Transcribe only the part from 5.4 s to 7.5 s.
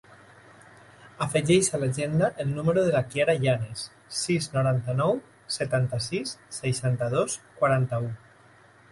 setanta-sis, seixanta-dos,